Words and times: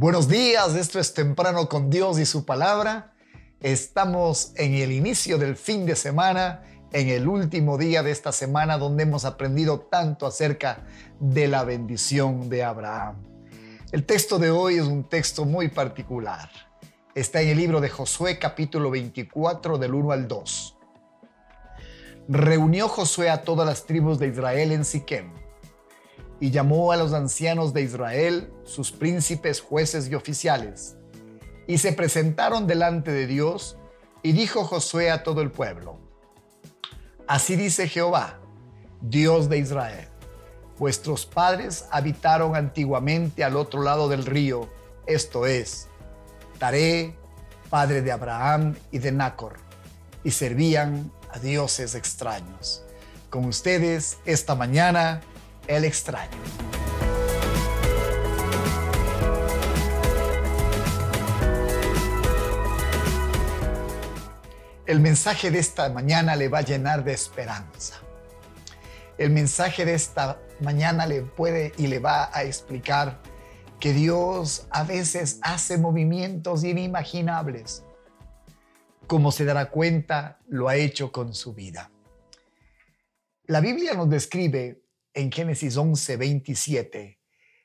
Buenos 0.00 0.28
días, 0.28 0.76
esto 0.76 1.00
es 1.00 1.12
Temprano 1.12 1.68
con 1.68 1.90
Dios 1.90 2.20
y 2.20 2.24
su 2.24 2.44
palabra. 2.44 3.14
Estamos 3.60 4.52
en 4.54 4.74
el 4.74 4.92
inicio 4.92 5.38
del 5.38 5.56
fin 5.56 5.86
de 5.86 5.96
semana, 5.96 6.62
en 6.92 7.08
el 7.08 7.26
último 7.26 7.76
día 7.76 8.04
de 8.04 8.12
esta 8.12 8.30
semana 8.30 8.78
donde 8.78 9.02
hemos 9.02 9.24
aprendido 9.24 9.80
tanto 9.80 10.24
acerca 10.24 10.86
de 11.18 11.48
la 11.48 11.64
bendición 11.64 12.48
de 12.48 12.62
Abraham. 12.62 13.16
El 13.90 14.06
texto 14.06 14.38
de 14.38 14.52
hoy 14.52 14.76
es 14.76 14.84
un 14.84 15.02
texto 15.02 15.44
muy 15.44 15.66
particular. 15.66 16.48
Está 17.16 17.40
en 17.40 17.48
el 17.48 17.56
libro 17.56 17.80
de 17.80 17.88
Josué 17.88 18.38
capítulo 18.38 18.92
24 18.92 19.78
del 19.78 19.94
1 19.94 20.12
al 20.12 20.28
2. 20.28 20.78
Reunió 22.28 22.86
Josué 22.86 23.30
a 23.30 23.42
todas 23.42 23.66
las 23.66 23.84
tribus 23.84 24.20
de 24.20 24.28
Israel 24.28 24.70
en 24.70 24.84
Siquem 24.84 25.47
y 26.40 26.50
llamó 26.50 26.92
a 26.92 26.96
los 26.96 27.12
ancianos 27.12 27.72
de 27.72 27.82
Israel, 27.82 28.52
sus 28.64 28.92
príncipes, 28.92 29.60
jueces 29.60 30.08
y 30.08 30.14
oficiales, 30.14 30.96
y 31.66 31.78
se 31.78 31.92
presentaron 31.92 32.66
delante 32.66 33.12
de 33.12 33.26
Dios, 33.26 33.76
y 34.22 34.32
dijo 34.32 34.64
Josué 34.64 35.10
a 35.10 35.22
todo 35.22 35.42
el 35.42 35.50
pueblo, 35.50 35.98
Así 37.26 37.56
dice 37.56 37.88
Jehová, 37.88 38.38
Dios 39.00 39.48
de 39.48 39.58
Israel, 39.58 40.08
vuestros 40.78 41.26
padres 41.26 41.84
habitaron 41.90 42.56
antiguamente 42.56 43.44
al 43.44 43.56
otro 43.56 43.82
lado 43.82 44.08
del 44.08 44.24
río, 44.24 44.70
esto 45.06 45.46
es, 45.46 45.88
Taré, 46.58 47.14
padre 47.70 48.02
de 48.02 48.12
Abraham 48.12 48.74
y 48.90 48.98
de 48.98 49.12
Nacor, 49.12 49.56
y 50.24 50.30
servían 50.30 51.12
a 51.30 51.38
dioses 51.38 51.94
extraños. 51.94 52.82
Con 53.30 53.44
ustedes 53.44 54.18
esta 54.24 54.54
mañana, 54.54 55.20
el 55.68 55.84
extraño. 55.84 56.36
El 64.86 65.00
mensaje 65.00 65.50
de 65.50 65.58
esta 65.58 65.90
mañana 65.90 66.34
le 66.34 66.48
va 66.48 66.58
a 66.58 66.62
llenar 66.62 67.04
de 67.04 67.12
esperanza. 67.12 68.00
El 69.18 69.30
mensaje 69.30 69.84
de 69.84 69.92
esta 69.92 70.40
mañana 70.60 71.06
le 71.06 71.22
puede 71.22 71.74
y 71.76 71.88
le 71.88 71.98
va 71.98 72.30
a 72.32 72.42
explicar 72.44 73.20
que 73.78 73.92
Dios 73.92 74.66
a 74.70 74.84
veces 74.84 75.38
hace 75.42 75.76
movimientos 75.76 76.64
inimaginables. 76.64 77.84
Como 79.06 79.30
se 79.30 79.44
dará 79.44 79.70
cuenta, 79.70 80.38
lo 80.48 80.68
ha 80.68 80.76
hecho 80.76 81.12
con 81.12 81.34
su 81.34 81.52
vida. 81.52 81.90
La 83.44 83.60
Biblia 83.60 83.94
nos 83.94 84.08
describe 84.08 84.82
en 85.18 85.32
Génesis 85.32 85.76
11, 85.76 86.16
27. 86.16 87.20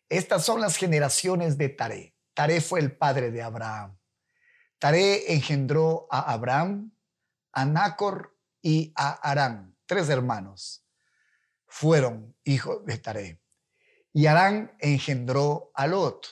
Estas 0.09 0.43
son 0.43 0.59
las 0.59 0.75
generaciones 0.75 1.55
de 1.55 1.69
Taré. 1.69 2.15
Taré 2.33 2.61
fue 2.61 2.79
el 2.79 2.97
padre 2.97 3.29
de 3.29 3.43
Abraham. 3.43 3.95
Taré 4.79 5.31
engendró 5.33 6.07
a 6.09 6.33
Abraham, 6.33 6.91
a 7.51 7.65
Nacor 7.65 8.35
y 8.59 8.91
a 8.95 9.11
Arán, 9.11 9.77
tres 9.85 10.09
hermanos. 10.09 10.83
Fueron 11.67 12.35
hijos 12.43 12.83
de 12.87 12.97
Taré. 12.97 13.39
Y 14.13 14.25
Arán 14.25 14.75
engendró 14.79 15.71
a 15.75 15.85
Lot. 15.85 16.25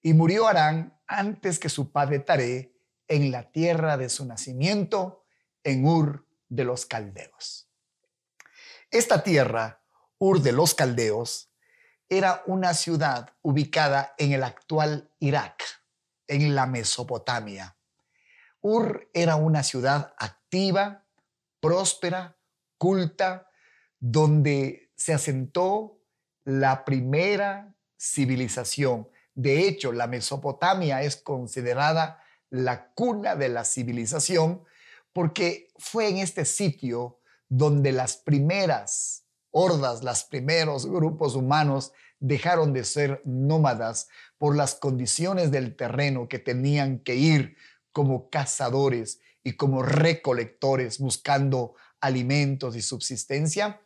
Y 0.00 0.14
murió 0.14 0.46
Arán 0.46 0.96
antes 1.08 1.58
que 1.58 1.68
su 1.68 1.90
padre 1.90 2.20
Taré 2.20 2.72
en 3.08 3.32
la 3.32 3.50
tierra 3.50 3.96
de 3.96 4.08
su 4.08 4.24
nacimiento, 4.24 5.24
en 5.64 5.84
Ur 5.84 6.24
de 6.48 6.64
los 6.64 6.86
Caldeos. 6.86 7.68
Esta 8.92 9.24
tierra 9.24 9.82
Ur 10.18 10.40
de 10.40 10.52
los 10.52 10.74
Caldeos 10.74 11.50
era 12.08 12.42
una 12.46 12.72
ciudad 12.72 13.34
ubicada 13.42 14.14
en 14.16 14.32
el 14.32 14.44
actual 14.44 15.10
Irak, 15.18 15.62
en 16.26 16.54
la 16.54 16.66
Mesopotamia. 16.66 17.76
Ur 18.62 19.10
era 19.12 19.36
una 19.36 19.62
ciudad 19.62 20.14
activa, 20.18 21.04
próspera, 21.60 22.36
culta, 22.78 23.50
donde 23.98 24.90
se 24.96 25.12
asentó 25.12 26.00
la 26.44 26.84
primera 26.84 27.74
civilización. 27.98 29.08
De 29.34 29.68
hecho, 29.68 29.92
la 29.92 30.06
Mesopotamia 30.06 31.02
es 31.02 31.16
considerada 31.16 32.22
la 32.48 32.92
cuna 32.94 33.36
de 33.36 33.50
la 33.50 33.64
civilización 33.64 34.64
porque 35.12 35.68
fue 35.76 36.08
en 36.08 36.18
este 36.18 36.44
sitio 36.44 37.20
donde 37.48 37.92
las 37.92 38.16
primeras 38.16 39.25
hordas, 39.58 40.04
los 40.04 40.24
primeros 40.24 40.84
grupos 40.84 41.34
humanos 41.34 41.94
dejaron 42.20 42.74
de 42.74 42.84
ser 42.84 43.22
nómadas 43.24 44.08
por 44.36 44.54
las 44.54 44.74
condiciones 44.74 45.50
del 45.50 45.74
terreno 45.74 46.28
que 46.28 46.38
tenían 46.38 46.98
que 46.98 47.14
ir 47.14 47.56
como 47.90 48.28
cazadores 48.28 49.20
y 49.42 49.54
como 49.54 49.82
recolectores 49.82 50.98
buscando 50.98 51.74
alimentos 52.02 52.76
y 52.76 52.82
subsistencia. 52.82 53.80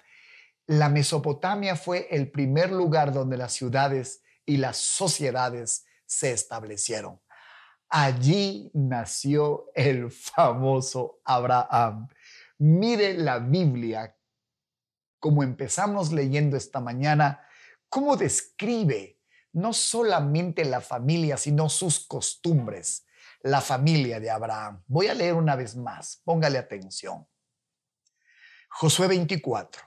La 0.66 0.88
Mesopotamia 0.88 1.76
fue 1.76 2.08
el 2.10 2.32
primer 2.32 2.72
lugar 2.72 3.12
donde 3.12 3.36
las 3.36 3.52
ciudades 3.52 4.22
y 4.44 4.56
las 4.56 4.76
sociedades 4.76 5.84
se 6.04 6.32
establecieron. 6.32 7.20
Allí 7.88 8.72
nació 8.74 9.70
el 9.76 10.10
famoso 10.10 11.20
Abraham. 11.24 12.08
Mire 12.58 13.14
la 13.14 13.38
Biblia 13.38 14.16
como 15.20 15.42
empezamos 15.42 16.12
leyendo 16.12 16.56
esta 16.56 16.80
mañana, 16.80 17.46
cómo 17.88 18.16
describe 18.16 19.18
no 19.52 19.72
solamente 19.72 20.64
la 20.64 20.80
familia, 20.80 21.36
sino 21.36 21.68
sus 21.68 22.06
costumbres, 22.06 23.04
la 23.42 23.60
familia 23.60 24.18
de 24.18 24.30
Abraham. 24.30 24.82
Voy 24.86 25.08
a 25.08 25.14
leer 25.14 25.34
una 25.34 25.56
vez 25.56 25.76
más, 25.76 26.20
póngale 26.24 26.58
atención. 26.58 27.26
Josué 28.70 29.08
24. 29.08 29.82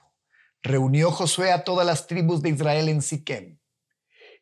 Reunió 0.62 1.10
Josué 1.10 1.52
a 1.52 1.64
todas 1.64 1.86
las 1.86 2.06
tribus 2.06 2.40
de 2.40 2.50
Israel 2.50 2.88
en 2.88 3.02
Siquem 3.02 3.58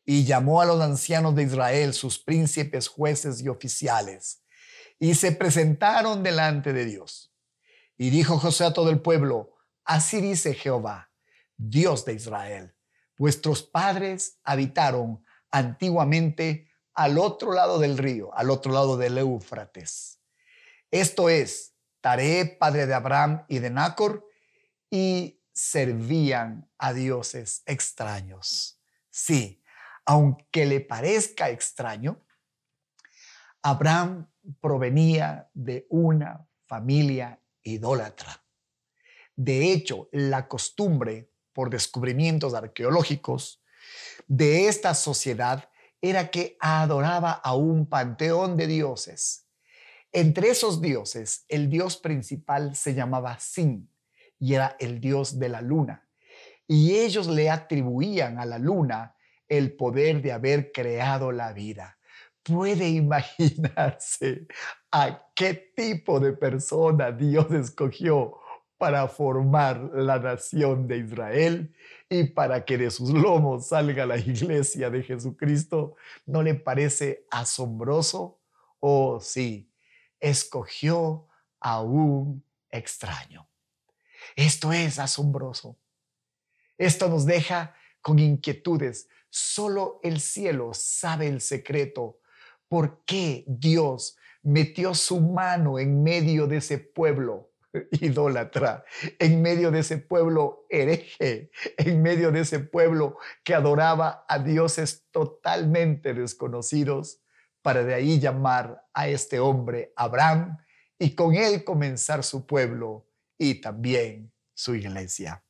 y 0.05 0.25
llamó 0.25 0.61
a 0.61 0.65
los 0.65 0.81
ancianos 0.81 1.35
de 1.35 1.43
Israel, 1.43 1.93
sus 1.93 2.19
príncipes, 2.19 2.87
jueces 2.87 3.41
y 3.41 3.47
oficiales, 3.47 4.43
y 4.99 5.15
se 5.15 5.31
presentaron 5.31 6.23
delante 6.23 6.73
de 6.73 6.85
Dios. 6.85 7.33
Y 7.97 8.09
dijo 8.09 8.37
Josué 8.37 8.67
a 8.67 8.73
todo 8.73 8.89
el 8.89 9.01
pueblo, 9.01 9.52
Así 9.85 10.21
dice 10.21 10.53
Jehová, 10.53 11.11
Dios 11.57 12.05
de 12.05 12.13
Israel. 12.13 12.75
Vuestros 13.17 13.63
padres 13.63 14.39
habitaron 14.43 15.23
antiguamente 15.51 16.69
al 16.93 17.17
otro 17.17 17.53
lado 17.53 17.79
del 17.79 17.97
río, 17.97 18.33
al 18.35 18.49
otro 18.49 18.71
lado 18.71 18.97
del 18.97 19.17
Éufrates. 19.17 20.19
Esto 20.91 21.29
es, 21.29 21.75
Taré, 22.01 22.45
padre 22.45 22.85
de 22.85 22.93
Abraham 22.93 23.45
y 23.47 23.59
de 23.59 23.69
Nacor, 23.69 24.27
y 24.89 25.41
servían 25.53 26.69
a 26.77 26.93
dioses 26.93 27.63
extraños. 27.65 28.79
Sí, 29.09 29.63
aunque 30.05 30.65
le 30.65 30.81
parezca 30.81 31.49
extraño, 31.49 32.25
Abraham 33.61 34.29
provenía 34.59 35.49
de 35.53 35.87
una 35.89 36.47
familia 36.65 37.39
idólatra. 37.63 38.42
De 39.35 39.71
hecho, 39.71 40.09
la 40.11 40.47
costumbre, 40.47 41.29
por 41.53 41.69
descubrimientos 41.69 42.53
arqueológicos, 42.53 43.63
de 44.27 44.67
esta 44.67 44.93
sociedad 44.93 45.69
era 46.01 46.29
que 46.31 46.57
adoraba 46.59 47.31
a 47.31 47.55
un 47.55 47.85
panteón 47.87 48.57
de 48.57 48.67
dioses. 48.67 49.47
Entre 50.11 50.49
esos 50.49 50.81
dioses, 50.81 51.45
el 51.47 51.69
dios 51.69 51.97
principal 51.97 52.75
se 52.75 52.93
llamaba 52.93 53.39
Sin 53.39 53.89
y 54.39 54.53
era 54.53 54.75
el 54.79 54.99
dios 54.99 55.39
de 55.39 55.49
la 55.49 55.61
luna. 55.61 56.07
Y 56.67 56.95
ellos 56.95 57.27
le 57.27 57.49
atribuían 57.49 58.39
a 58.39 58.45
la 58.45 58.59
luna 58.59 59.15
el 59.47 59.75
poder 59.75 60.21
de 60.21 60.31
haber 60.31 60.71
creado 60.71 61.31
la 61.31 61.53
vida. 61.53 61.97
Puede 62.43 62.89
imaginarse 62.89 64.47
a 64.91 65.25
qué 65.33 65.53
tipo 65.75 66.19
de 66.19 66.33
persona 66.33 67.11
Dios 67.11 67.51
escogió 67.51 68.39
para 68.83 69.07
formar 69.07 69.91
la 69.93 70.19
nación 70.19 70.89
de 70.89 70.97
Israel 70.97 71.73
y 72.09 72.25
para 72.25 72.65
que 72.65 72.77
de 72.77 72.91
sus 72.91 73.11
lomos 73.11 73.67
salga 73.67 74.05
la 74.05 74.17
iglesia 74.17 74.89
de 74.89 75.01
Jesucristo, 75.01 75.95
¿no 76.25 76.43
le 76.43 76.53
parece 76.53 77.25
asombroso? 77.31 78.41
Oh, 78.81 79.21
sí, 79.21 79.71
escogió 80.19 81.29
a 81.61 81.81
un 81.81 82.43
extraño. 82.69 83.47
Esto 84.35 84.73
es 84.73 84.99
asombroso. 84.99 85.79
Esto 86.77 87.07
nos 87.07 87.25
deja 87.25 87.77
con 88.01 88.19
inquietudes. 88.19 89.07
Solo 89.29 90.01
el 90.03 90.19
cielo 90.19 90.71
sabe 90.73 91.29
el 91.29 91.39
secreto. 91.39 92.19
¿Por 92.67 93.05
qué 93.05 93.45
Dios 93.47 94.17
metió 94.41 94.93
su 94.93 95.21
mano 95.21 95.79
en 95.79 96.03
medio 96.03 96.47
de 96.47 96.57
ese 96.57 96.79
pueblo? 96.79 97.52
Idólatra, 97.91 98.85
en 99.19 99.41
medio 99.41 99.71
de 99.71 99.79
ese 99.79 99.97
pueblo 99.97 100.65
hereje, 100.69 101.51
en 101.77 102.01
medio 102.01 102.31
de 102.31 102.41
ese 102.41 102.59
pueblo 102.59 103.17
que 103.43 103.55
adoraba 103.55 104.25
a 104.27 104.39
dioses 104.39 105.05
totalmente 105.11 106.13
desconocidos, 106.13 107.19
para 107.61 107.83
de 107.83 107.93
ahí 107.93 108.19
llamar 108.19 108.85
a 108.93 109.07
este 109.07 109.39
hombre 109.39 109.93
Abraham 109.95 110.57
y 110.99 111.15
con 111.15 111.33
él 111.33 111.63
comenzar 111.63 112.23
su 112.23 112.45
pueblo 112.45 113.07
y 113.37 113.61
también 113.61 114.33
su 114.53 114.75
iglesia. 114.75 115.43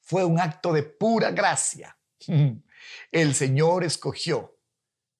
Fue 0.00 0.24
un 0.24 0.38
acto 0.38 0.72
de 0.72 0.82
pura 0.82 1.30
gracia. 1.30 1.96
El 3.10 3.34
Señor 3.34 3.82
escogió, 3.82 4.58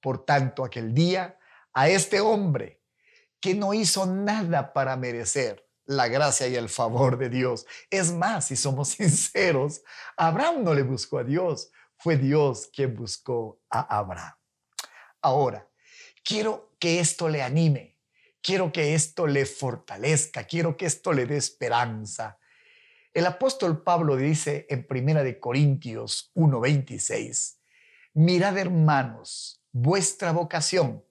por 0.01 0.25
tanto, 0.25 0.65
aquel 0.65 0.93
día 0.93 1.39
a 1.73 1.89
este 1.89 2.21
hombre 2.21 2.83
que 3.41 3.55
no 3.55 3.73
hizo 3.73 4.05
nada 4.05 4.75
para 4.75 4.97
merecer 4.97 5.70
la 5.91 6.07
gracia 6.07 6.47
y 6.47 6.55
el 6.55 6.69
favor 6.69 7.19
de 7.19 7.29
Dios. 7.29 7.67
Es 7.91 8.13
más, 8.13 8.47
si 8.47 8.57
somos 8.57 8.89
sinceros, 8.97 9.83
Abraham 10.17 10.63
no 10.63 10.73
le 10.73 10.83
buscó 10.83 11.19
a 11.19 11.25
Dios, 11.25 11.73
fue 11.97 12.17
Dios 12.17 12.71
quien 12.73 12.95
buscó 12.95 13.61
a 13.69 13.99
Abraham. 13.99 14.35
Ahora, 15.21 15.69
quiero 16.25 16.77
que 16.79 17.01
esto 17.01 17.29
le 17.29 17.43
anime, 17.43 17.99
quiero 18.41 18.71
que 18.71 18.95
esto 18.95 19.27
le 19.27 19.45
fortalezca, 19.47 20.45
quiero 20.45 20.77
que 20.77 20.87
esto 20.87 21.13
le 21.13 21.27
dé 21.27 21.37
esperanza. 21.37 22.39
El 23.13 23.27
apóstol 23.27 23.83
Pablo 23.83 24.17
dice 24.17 24.67
en 24.71 24.87
Primera 24.87 25.25
de 25.25 25.41
Corintios 25.41 26.31
1:26, 26.35 27.59
mirad 28.15 28.57
hermanos, 28.57 29.61
vuestra 29.73 30.31
vocación, 30.31 31.05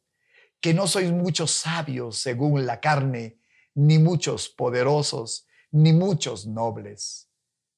que 0.61 0.73
no 0.73 0.87
sois 0.87 1.11
muchos 1.11 1.51
sabios 1.51 2.17
según 2.17 2.65
la 2.65 2.79
carne, 2.79 3.38
ni 3.75 3.99
muchos 3.99 4.49
poderosos, 4.49 5.47
ni 5.71 5.93
muchos 5.93 6.45
nobles. 6.45 7.29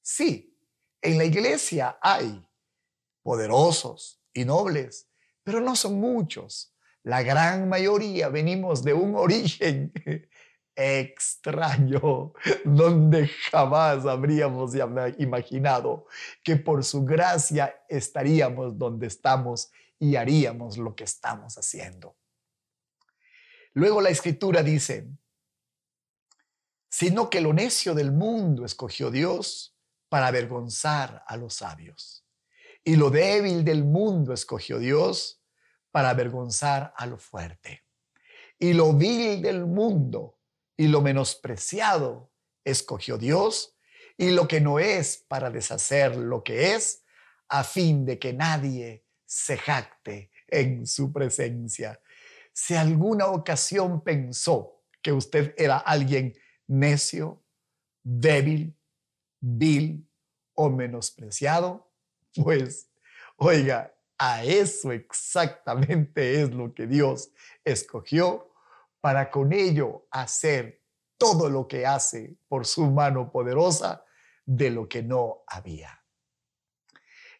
Sí, 0.01 0.57
en 1.01 1.17
la 1.17 1.25
iglesia 1.25 1.97
hay 2.01 2.47
poderosos 3.23 4.21
y 4.33 4.45
nobles, 4.45 5.07
pero 5.43 5.59
no 5.59 5.75
son 5.75 5.99
muchos. 5.99 6.75
La 7.03 7.23
gran 7.23 7.67
mayoría 7.67 8.29
venimos 8.29 8.83
de 8.83 8.93
un 8.93 9.15
origen 9.15 9.91
extraño, 10.75 12.33
donde 12.63 13.27
jamás 13.51 14.05
habríamos 14.05 14.73
imaginado 15.17 16.07
que 16.43 16.55
por 16.55 16.83
su 16.83 17.03
gracia 17.03 17.83
estaríamos 17.89 18.77
donde 18.77 19.07
estamos 19.07 19.71
y 19.99 20.15
haríamos 20.15 20.77
lo 20.77 20.95
que 20.95 21.03
estamos 21.03 21.57
haciendo. 21.57 22.15
Luego 23.73 24.01
la 24.01 24.09
escritura 24.09 24.63
dice, 24.63 25.07
sino 26.91 27.29
que 27.29 27.39
lo 27.39 27.53
necio 27.53 27.95
del 27.95 28.11
mundo 28.11 28.65
escogió 28.65 29.09
Dios 29.09 29.77
para 30.09 30.27
avergonzar 30.27 31.23
a 31.25 31.38
los 31.38 31.55
sabios. 31.55 32.25
Y 32.83 32.97
lo 32.97 33.09
débil 33.09 33.63
del 33.63 33.85
mundo 33.85 34.33
escogió 34.33 34.77
Dios 34.77 35.41
para 35.89 36.09
avergonzar 36.09 36.93
a 36.97 37.05
lo 37.05 37.17
fuerte. 37.17 37.85
Y 38.59 38.73
lo 38.73 38.93
vil 38.93 39.41
del 39.41 39.65
mundo 39.65 40.38
y 40.75 40.89
lo 40.89 41.01
menospreciado 41.01 42.33
escogió 42.65 43.17
Dios 43.17 43.77
y 44.17 44.31
lo 44.31 44.47
que 44.47 44.59
no 44.59 44.77
es 44.77 45.23
para 45.29 45.49
deshacer 45.49 46.17
lo 46.17 46.43
que 46.43 46.75
es, 46.75 47.03
a 47.47 47.63
fin 47.63 48.05
de 48.05 48.19
que 48.19 48.33
nadie 48.33 49.05
se 49.25 49.57
jacte 49.57 50.29
en 50.47 50.85
su 50.85 51.11
presencia. 51.13 52.01
Si 52.51 52.75
alguna 52.75 53.27
ocasión 53.27 54.03
pensó 54.03 54.83
que 55.01 55.13
usted 55.13 55.55
era 55.57 55.77
alguien 55.77 56.33
necio, 56.68 57.44
débil, 58.04 58.78
vil 59.40 60.08
o 60.54 60.69
menospreciado, 60.69 61.92
pues 62.36 62.90
oiga, 63.38 63.94
a 64.18 64.44
eso 64.44 64.92
exactamente 64.92 66.42
es 66.42 66.52
lo 66.52 66.74
que 66.74 66.86
Dios 66.86 67.31
escogió 67.63 68.54
para 69.00 69.31
con 69.31 69.52
ello 69.52 70.08
hacer 70.12 70.84
todo 71.18 71.50
lo 71.50 71.68
que 71.68 71.86
hace 71.86 72.38
por 72.48 72.68
su 72.68 72.86
mano 72.92 73.31
poderosa 73.31 74.06
de 74.46 74.69
lo 74.69 74.88
que 74.88 75.02
no 75.02 75.44
había. 75.48 76.04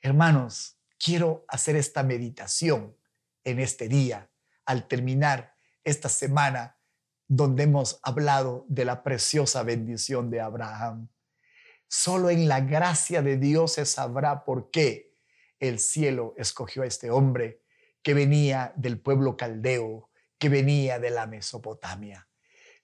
Hermanos, 0.02 0.80
quiero 0.98 1.46
hacer 1.48 1.76
esta 1.76 2.02
meditación 2.02 2.98
en 3.44 3.60
este 3.60 3.88
día 3.88 4.32
al 4.66 4.88
terminar 4.88 5.54
esta 5.84 6.10
semana 6.10 6.80
donde 7.34 7.64
hemos 7.64 8.02
hablado 8.04 8.66
de 8.68 8.84
la 8.84 9.04
preciosa 9.04 9.64
bendición 9.64 10.30
de 10.30 10.42
Abraham. 10.42 11.08
Solo 11.88 12.30
en 12.30 12.50
la 12.50 12.60
gracia 12.60 13.22
de 13.22 13.38
Dios 13.38 13.76
se 13.76 13.86
sabrá 13.86 14.44
por 14.44 14.70
qué 14.70 15.16
el 15.58 15.80
cielo 15.80 16.34
escogió 16.36 16.84
a 16.84 16.88
este 16.88 17.10
hombre 17.10 17.62
que 18.04 18.14
venía 18.14 18.74
del 18.76 19.00
pueblo 19.00 19.38
caldeo, 19.38 20.10
que 20.38 20.50
venía 20.50 21.00
de 21.00 21.10
la 21.10 21.26
Mesopotamia. 21.26 22.28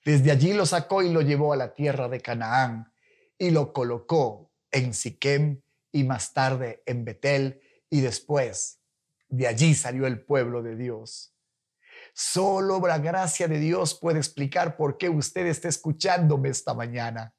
Desde 0.06 0.32
allí 0.32 0.54
lo 0.54 0.66
sacó 0.66 1.02
y 1.02 1.12
lo 1.12 1.20
llevó 1.20 1.52
a 1.52 1.58
la 1.58 1.74
tierra 1.74 2.08
de 2.08 2.22
Canaán 2.22 2.94
y 3.38 3.50
lo 3.50 3.74
colocó 3.74 4.50
en 4.72 4.94
Siquem 4.94 5.60
y 5.92 6.06
más 6.06 6.32
tarde 6.32 6.84
en 6.86 7.04
Betel 7.04 7.60
y 7.90 8.00
después 8.00 8.80
de 9.28 9.46
allí 9.46 9.76
salió 9.76 10.08
el 10.08 10.22
pueblo 10.22 10.64
de 10.64 10.78
Dios. 10.78 11.37
Solo 12.20 12.80
la 12.80 12.98
gracia 12.98 13.48
de 13.48 13.60
Dios 13.60 13.94
puede 13.94 14.18
explicar 14.18 14.76
por 14.76 14.98
qué 14.98 15.08
usted 15.08 15.46
está 15.46 15.68
escuchándome 15.68 16.50
esta 16.50 16.74
mañana. 16.74 17.36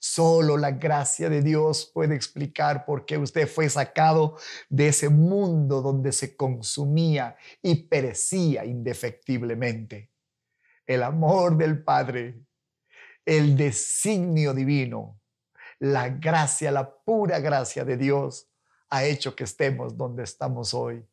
Solo 0.00 0.56
la 0.56 0.72
gracia 0.72 1.28
de 1.28 1.40
Dios 1.40 1.88
puede 1.94 2.16
explicar 2.16 2.84
por 2.84 3.06
qué 3.06 3.16
usted 3.16 3.46
fue 3.46 3.68
sacado 3.68 4.36
de 4.68 4.88
ese 4.88 5.08
mundo 5.08 5.82
donde 5.82 6.10
se 6.10 6.36
consumía 6.36 7.36
y 7.62 7.84
perecía 7.84 8.64
indefectiblemente. 8.64 10.10
El 10.84 11.04
amor 11.04 11.56
del 11.56 11.84
Padre, 11.84 12.40
el 13.24 13.56
designio 13.56 14.52
divino, 14.52 15.20
la 15.78 16.08
gracia, 16.08 16.72
la 16.72 16.92
pura 16.92 17.38
gracia 17.38 17.84
de 17.84 17.96
Dios 17.96 18.50
ha 18.90 19.04
hecho 19.04 19.36
que 19.36 19.44
estemos 19.44 19.96
donde 19.96 20.24
estamos 20.24 20.74
hoy. 20.74 21.06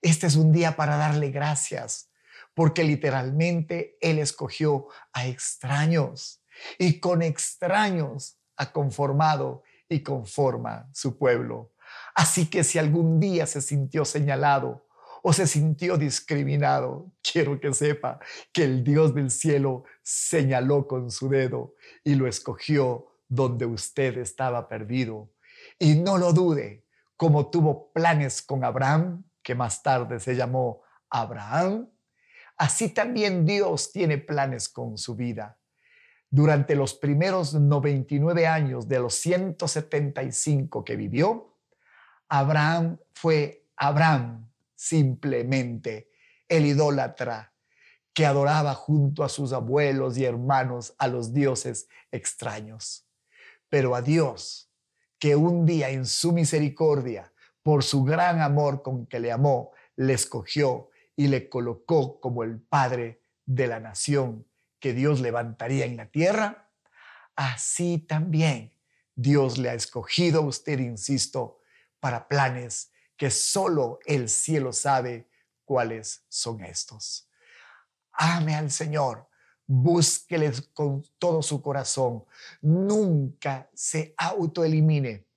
Este 0.00 0.28
es 0.28 0.36
un 0.36 0.52
día 0.52 0.76
para 0.76 0.96
darle 0.96 1.32
gracias 1.32 2.10
porque 2.54 2.84
literalmente 2.84 3.96
Él 4.00 4.18
escogió 4.18 4.88
a 5.12 5.26
extraños 5.26 6.42
y 6.78 7.00
con 7.00 7.22
extraños 7.22 8.38
ha 8.56 8.72
conformado 8.72 9.62
y 9.88 10.02
conforma 10.02 10.88
su 10.92 11.18
pueblo. 11.18 11.72
Así 12.14 12.48
que 12.48 12.64
si 12.64 12.78
algún 12.78 13.20
día 13.20 13.46
se 13.46 13.60
sintió 13.60 14.04
señalado 14.04 14.86
o 15.22 15.32
se 15.32 15.46
sintió 15.46 15.96
discriminado, 15.96 17.12
quiero 17.22 17.60
que 17.60 17.72
sepa 17.72 18.18
que 18.52 18.64
el 18.64 18.84
Dios 18.84 19.14
del 19.14 19.30
cielo 19.30 19.84
señaló 20.02 20.86
con 20.86 21.10
su 21.10 21.28
dedo 21.28 21.74
y 22.04 22.14
lo 22.14 22.26
escogió 22.26 23.08
donde 23.28 23.66
usted 23.66 24.18
estaba 24.18 24.68
perdido. 24.68 25.30
Y 25.78 25.94
no 25.94 26.18
lo 26.18 26.32
dude, 26.32 26.84
como 27.16 27.50
tuvo 27.50 27.92
planes 27.92 28.42
con 28.42 28.64
Abraham, 28.64 29.24
que 29.42 29.54
más 29.54 29.82
tarde 29.82 30.20
se 30.20 30.34
llamó 30.34 30.82
Abraham, 31.08 31.88
Así 32.56 32.90
también 32.90 33.44
Dios 33.44 33.92
tiene 33.92 34.18
planes 34.18 34.68
con 34.68 34.98
su 34.98 35.16
vida. 35.16 35.58
Durante 36.30 36.74
los 36.74 36.94
primeros 36.94 37.54
99 37.54 38.46
años 38.46 38.88
de 38.88 39.00
los 39.00 39.14
175 39.14 40.84
que 40.84 40.96
vivió, 40.96 41.58
Abraham 42.28 42.98
fue 43.12 43.66
Abraham 43.76 44.50
simplemente, 44.74 46.10
el 46.48 46.66
idólatra 46.66 47.52
que 48.12 48.26
adoraba 48.26 48.74
junto 48.74 49.24
a 49.24 49.28
sus 49.28 49.52
abuelos 49.52 50.18
y 50.18 50.24
hermanos 50.24 50.94
a 50.98 51.08
los 51.08 51.32
dioses 51.32 51.88
extraños. 52.10 53.06
Pero 53.68 53.94
a 53.94 54.02
Dios, 54.02 54.70
que 55.18 55.36
un 55.36 55.64
día 55.64 55.90
en 55.90 56.04
su 56.04 56.32
misericordia, 56.32 57.32
por 57.62 57.84
su 57.84 58.04
gran 58.04 58.40
amor 58.40 58.82
con 58.82 59.06
que 59.06 59.20
le 59.20 59.32
amó, 59.32 59.72
le 59.96 60.14
escogió 60.14 60.90
y 61.22 61.28
le 61.28 61.48
colocó 61.48 62.18
como 62.18 62.42
el 62.42 62.60
padre 62.60 63.22
de 63.46 63.68
la 63.68 63.78
nación 63.78 64.44
que 64.80 64.92
Dios 64.92 65.20
levantaría 65.20 65.84
en 65.84 65.96
la 65.96 66.10
tierra, 66.10 66.68
así 67.36 67.98
también 67.98 68.74
Dios 69.14 69.56
le 69.56 69.70
ha 69.70 69.74
escogido 69.74 70.40
a 70.40 70.46
usted, 70.46 70.80
insisto, 70.80 71.60
para 72.00 72.26
planes 72.26 72.90
que 73.16 73.30
solo 73.30 74.00
el 74.04 74.28
cielo 74.28 74.72
sabe 74.72 75.28
cuáles 75.64 76.24
son 76.28 76.64
estos. 76.64 77.28
Ame 78.14 78.56
al 78.56 78.72
Señor, 78.72 79.28
búsquele 79.64 80.50
con 80.74 81.04
todo 81.20 81.40
su 81.40 81.62
corazón, 81.62 82.24
nunca 82.62 83.70
se 83.72 84.12
autoelimine, 84.16 85.28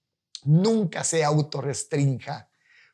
nunca 0.45 1.03
se 1.03 1.23
autorrestrinja, 1.23 2.49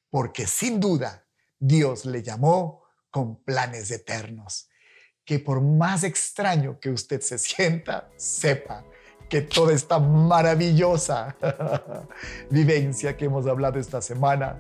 porque 0.10 0.46
sin 0.46 0.82
duda 0.82 1.26
Dios 1.58 2.06
le 2.06 2.22
llamó 2.22 2.81
con 3.12 3.44
planes 3.44 3.92
eternos. 3.92 4.68
que 5.24 5.38
por 5.38 5.62
más 5.62 6.04
extraño 6.04 6.80
que 6.80 6.90
usted 6.90 7.22
se 7.22 7.38
sienta, 7.38 8.10
sepa 8.18 8.84
que 9.30 9.42
toda 9.42 9.72
esta 9.72 10.00
maravillosa 10.00 11.38
vivencia 12.50 13.16
que 13.16 13.26
hemos 13.26 13.46
hablado 13.46 13.80
esta 13.80 14.02
semana, 14.02 14.60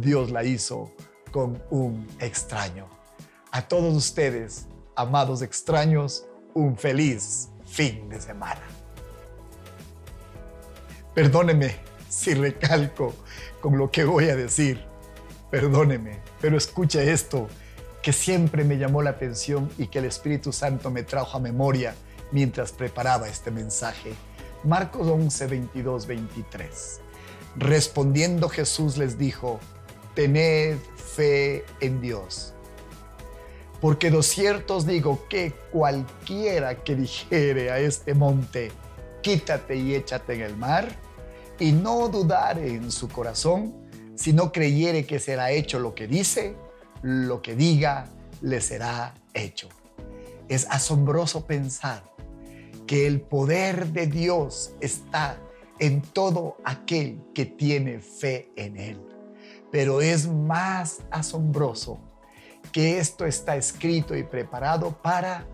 Dios 0.00 0.30
la 0.30 0.44
hizo 0.44 0.92
con 1.32 1.60
un 1.70 2.06
extraño. 2.20 2.88
A 3.50 3.66
todos 3.66 3.96
ustedes, 3.96 4.68
amados 4.94 5.42
extraños, 5.42 6.26
un 6.54 6.76
feliz 6.76 7.48
fin 7.66 8.08
de 8.08 8.20
semana. 8.20 8.62
Perdóneme 11.14 11.76
si 12.08 12.34
recalco 12.34 13.14
con 13.60 13.76
lo 13.76 13.90
que 13.90 14.04
voy 14.04 14.28
a 14.28 14.36
decir. 14.36 14.84
Perdóneme, 15.50 16.20
pero 16.40 16.56
escuche 16.56 17.10
esto 17.10 17.48
que 18.02 18.12
siempre 18.12 18.64
me 18.64 18.78
llamó 18.78 19.00
la 19.00 19.10
atención 19.10 19.70
y 19.78 19.86
que 19.86 20.00
el 20.00 20.06
Espíritu 20.06 20.52
Santo 20.52 20.90
me 20.90 21.04
trajo 21.04 21.36
a 21.36 21.40
memoria 21.40 21.94
mientras 22.32 22.72
preparaba 22.72 23.28
este 23.28 23.50
mensaje. 23.50 24.12
Marcos 24.64 25.06
11, 25.06 25.46
22, 25.46 26.06
23. 26.06 27.00
Respondiendo 27.56 28.48
Jesús 28.48 28.96
les 28.96 29.18
dijo, 29.18 29.60
tened 30.14 30.78
fe 31.14 31.64
en 31.80 32.00
Dios. 32.00 32.54
Porque 33.80 34.10
de 34.10 34.22
cierto 34.22 34.76
os 34.76 34.86
digo 34.86 35.26
que 35.28 35.52
cualquiera 35.70 36.82
que 36.82 36.96
dijere 36.96 37.70
a 37.70 37.78
este 37.78 38.14
monte, 38.14 38.72
quítate 39.22 39.76
y 39.76 39.94
échate 39.94 40.34
en 40.34 40.40
el 40.42 40.56
mar, 40.56 40.88
y 41.58 41.72
no 41.72 42.08
dudare 42.08 42.68
en 42.68 42.90
su 42.90 43.08
corazón, 43.08 43.74
si 44.14 44.32
no 44.32 44.52
creyere 44.52 45.04
que 45.04 45.18
será 45.18 45.50
hecho 45.50 45.78
lo 45.78 45.94
que 45.94 46.06
dice, 46.06 46.56
lo 47.02 47.42
que 47.42 47.54
diga 47.54 48.06
le 48.40 48.60
será 48.60 49.14
hecho. 49.34 49.68
Es 50.48 50.66
asombroso 50.70 51.46
pensar 51.46 52.02
que 52.86 53.06
el 53.06 53.20
poder 53.20 53.88
de 53.88 54.06
Dios 54.06 54.74
está 54.80 55.36
en 55.78 56.00
todo 56.00 56.56
aquel 56.64 57.20
que 57.34 57.46
tiene 57.46 58.00
fe 58.00 58.50
en 58.56 58.76
Él. 58.76 59.00
Pero 59.70 60.00
es 60.00 60.28
más 60.28 61.00
asombroso 61.10 61.98
que 62.70 62.98
esto 62.98 63.24
está 63.24 63.56
escrito 63.56 64.16
y 64.16 64.22
preparado 64.22 64.90
para 64.90 65.44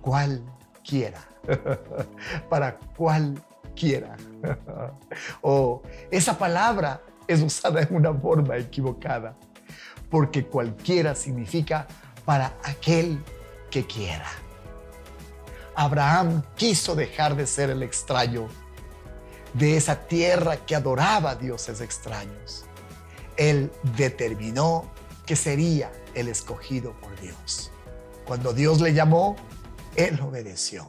cualquiera. 0.00 1.20
para 2.50 2.78
cualquiera. 2.96 4.16
o 5.40 5.82
esa 6.10 6.36
palabra 6.36 7.00
es 7.26 7.42
usada 7.42 7.82
en 7.82 7.94
una 7.94 8.12
forma 8.14 8.56
equivocada 8.56 9.36
porque 10.16 10.46
cualquiera 10.46 11.14
significa 11.14 11.86
para 12.24 12.56
aquel 12.62 13.22
que 13.70 13.86
quiera. 13.86 14.30
Abraham 15.74 16.42
quiso 16.54 16.94
dejar 16.94 17.36
de 17.36 17.46
ser 17.46 17.68
el 17.68 17.82
extraño 17.82 18.48
de 19.52 19.76
esa 19.76 20.06
tierra 20.08 20.56
que 20.64 20.74
adoraba 20.74 21.32
a 21.32 21.34
dioses 21.34 21.82
extraños. 21.82 22.64
Él 23.36 23.70
determinó 23.94 24.90
que 25.26 25.36
sería 25.36 25.92
el 26.14 26.28
escogido 26.28 26.98
por 26.98 27.20
Dios. 27.20 27.70
Cuando 28.26 28.54
Dios 28.54 28.80
le 28.80 28.94
llamó, 28.94 29.36
él 29.96 30.18
obedeció. 30.22 30.88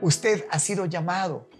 Usted 0.00 0.46
ha 0.50 0.58
sido 0.58 0.86
llamado 0.86 1.50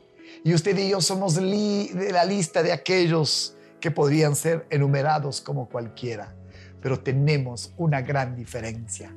y 0.43 0.55
usted 0.55 0.75
y 0.79 0.88
yo 0.88 1.02
somos 1.02 1.35
de 1.35 2.09
la 2.12 2.25
lista 2.25 2.62
de 2.62 2.73
aquellos 2.73 3.59
que 3.79 3.91
podrían 3.91 4.35
ser 4.35 4.67
enumerados 4.71 5.43
como 5.43 5.69
cualquiera 5.69 6.35
pero 6.83 6.99
tenemos 6.99 7.73
una 7.79 8.03
gran 8.03 8.37
diferencia. 8.37 9.15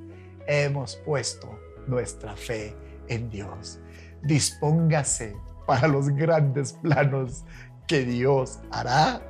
Hemos 0.48 0.95
puesto 0.98 1.60
nuestra 1.88 2.36
fe 2.36 2.75
en 3.07 3.29
Dios. 3.29 3.79
Dispóngase 4.22 5.36
para 5.65 5.88
los 5.88 6.10
grandes 6.10 6.74
planos 6.74 7.43
que 7.88 8.05
Dios 8.05 8.60
hará 8.72 9.22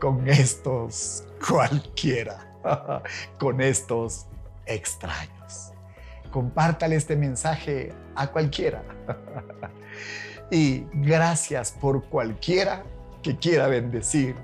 con 0.00 0.28
estos 0.28 1.24
cualquiera, 1.46 2.38
con 3.38 3.60
estos 3.60 4.26
extraños. 4.66 5.72
Compártale 6.30 6.96
este 6.96 7.16
mensaje 7.16 7.92
a 8.14 8.28
cualquiera. 8.28 8.82
Y 10.50 10.84
gracias 10.92 11.72
por 11.72 12.04
cualquiera 12.10 12.84
que 13.22 13.38
quiera 13.38 13.68
bendecir 13.68 14.36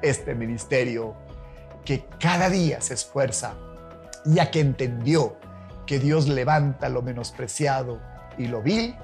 este 0.00 0.32
ministerio 0.32 1.16
que 1.86 2.04
cada 2.18 2.50
día 2.50 2.80
se 2.82 2.94
esfuerza, 2.94 3.54
ya 4.26 4.50
que 4.50 4.60
entendió 4.60 5.36
que 5.86 6.00
Dios 6.00 6.28
levanta 6.28 6.88
lo 6.88 7.00
menospreciado 7.00 8.02
y 8.36 8.48
lo 8.48 8.60
vil, 8.60 8.96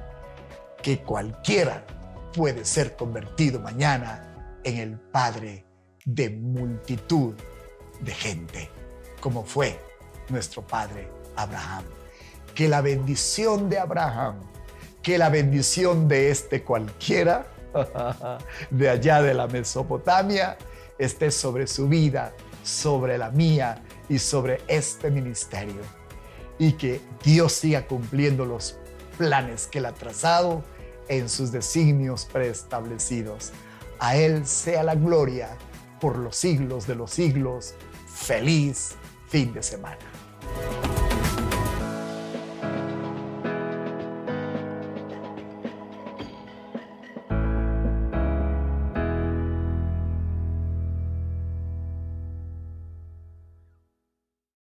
que 0.82 1.00
cualquiera 1.00 1.84
puede 2.34 2.64
ser 2.64 2.96
convertido 2.96 3.60
mañana 3.60 4.58
en 4.64 4.78
el 4.78 4.98
Padre 4.98 5.64
de 6.04 6.28
multitud 6.28 7.34
de 8.00 8.12
gente, 8.12 8.68
como 9.20 9.44
fue 9.44 9.78
nuestro 10.28 10.66
Padre 10.66 11.08
Abraham. 11.36 11.84
Que 12.52 12.68
la 12.68 12.80
bendición 12.80 13.70
de 13.70 13.78
Abraham, 13.78 14.40
que 15.02 15.18
la 15.18 15.28
bendición 15.28 16.08
de 16.08 16.32
este 16.32 16.64
cualquiera, 16.64 17.46
de 18.70 18.90
allá 18.90 19.22
de 19.22 19.34
la 19.34 19.46
Mesopotamia, 19.46 20.58
esté 20.98 21.30
sobre 21.30 21.68
su 21.68 21.88
vida 21.88 22.32
sobre 22.62 23.18
la 23.18 23.30
mía 23.30 23.82
y 24.08 24.18
sobre 24.18 24.60
este 24.68 25.10
ministerio. 25.10 25.82
Y 26.58 26.72
que 26.72 27.00
Dios 27.22 27.52
siga 27.52 27.86
cumpliendo 27.86 28.44
los 28.44 28.76
planes 29.18 29.66
que 29.66 29.78
Él 29.78 29.86
ha 29.86 29.92
trazado 29.92 30.62
en 31.08 31.28
sus 31.28 31.52
designios 31.52 32.26
preestablecidos. 32.32 33.52
A 33.98 34.16
Él 34.16 34.46
sea 34.46 34.82
la 34.82 34.94
gloria 34.94 35.56
por 36.00 36.18
los 36.18 36.36
siglos 36.36 36.86
de 36.86 36.94
los 36.94 37.10
siglos. 37.10 37.74
Feliz 38.06 38.94
fin 39.28 39.52
de 39.52 39.62
semana. 39.62 39.98